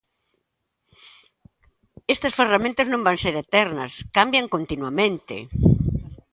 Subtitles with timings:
[2.13, 5.35] Estas ferramentas non van ser eternas, cambian continuamente.